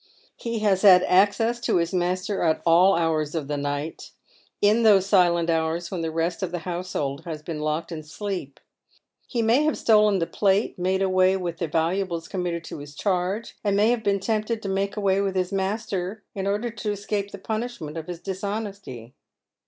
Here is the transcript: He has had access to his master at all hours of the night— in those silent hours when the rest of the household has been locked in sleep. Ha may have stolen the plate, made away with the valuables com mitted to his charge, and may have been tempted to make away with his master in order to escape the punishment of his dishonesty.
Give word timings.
He 0.35 0.61
has 0.65 0.81
had 0.81 1.03
access 1.03 1.59
to 1.59 1.77
his 1.77 1.93
master 1.93 2.41
at 2.41 2.63
all 2.65 2.95
hours 2.95 3.35
of 3.35 3.47
the 3.47 3.55
night— 3.55 4.13
in 4.59 4.81
those 4.81 5.05
silent 5.05 5.47
hours 5.47 5.91
when 5.91 6.01
the 6.01 6.09
rest 6.09 6.41
of 6.41 6.51
the 6.51 6.65
household 6.65 7.23
has 7.25 7.43
been 7.43 7.59
locked 7.59 7.91
in 7.91 8.01
sleep. 8.01 8.59
Ha 9.31 9.43
may 9.43 9.61
have 9.61 9.77
stolen 9.77 10.17
the 10.17 10.25
plate, 10.25 10.79
made 10.79 11.03
away 11.03 11.37
with 11.37 11.59
the 11.59 11.67
valuables 11.67 12.27
com 12.27 12.41
mitted 12.41 12.63
to 12.63 12.79
his 12.79 12.95
charge, 12.95 13.55
and 13.63 13.77
may 13.77 13.91
have 13.91 14.03
been 14.03 14.19
tempted 14.19 14.63
to 14.63 14.69
make 14.69 14.97
away 14.97 15.21
with 15.21 15.35
his 15.35 15.51
master 15.53 16.23
in 16.33 16.47
order 16.47 16.71
to 16.71 16.91
escape 16.91 17.29
the 17.29 17.37
punishment 17.37 17.95
of 17.95 18.07
his 18.07 18.19
dishonesty. 18.19 19.13